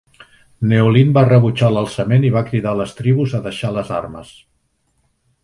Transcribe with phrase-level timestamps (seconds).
[0.69, 4.35] Neolin va rebutjar l'alçament i va cridar a les tribus a deixar les armes.